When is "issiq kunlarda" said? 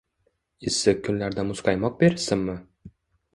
0.71-1.45